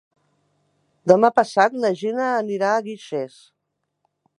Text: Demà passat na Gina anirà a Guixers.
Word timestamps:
Demà 1.11 1.31
passat 1.41 1.77
na 1.85 1.93
Gina 2.01 2.27
anirà 2.41 2.73
a 2.79 2.85
Guixers. 2.91 3.41